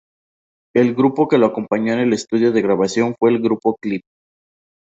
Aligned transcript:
El 0.73 0.95
grupo 0.95 1.27
que 1.27 1.37
lo 1.37 1.45
acompañó 1.45 1.93
en 1.93 1.99
el 1.99 2.13
estudio 2.13 2.51
de 2.51 2.63
grabación 2.63 3.13
fue 3.19 3.29
el 3.29 3.39
Grupo 3.39 3.75
Clip. 3.79 4.01